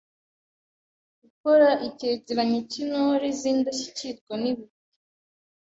[1.21, 4.79] Gukora icyegeranyo cy’Intore z’indashyikirwa n’ibigwi